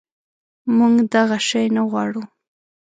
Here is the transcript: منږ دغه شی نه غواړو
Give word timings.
منږ 0.77 0.95
دغه 1.13 1.37
شی 1.47 1.65
نه 1.75 1.81
غواړو 1.89 2.23